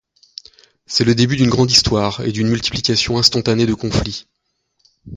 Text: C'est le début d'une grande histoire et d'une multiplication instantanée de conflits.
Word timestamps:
C'est 0.87 1.03
le 1.03 1.13
début 1.13 1.35
d'une 1.35 1.51
grande 1.51 1.69
histoire 1.69 2.21
et 2.21 2.31
d'une 2.31 2.47
multiplication 2.47 3.19
instantanée 3.19 3.67
de 3.67 3.75
conflits. 3.75 4.25